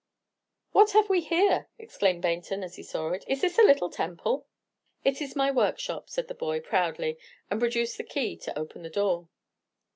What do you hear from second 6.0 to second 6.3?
said